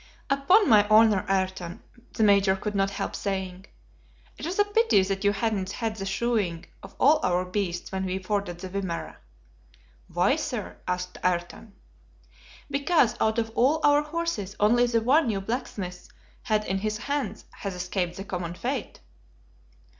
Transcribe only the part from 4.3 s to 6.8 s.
"it is a pity that you hadn't had the shoeing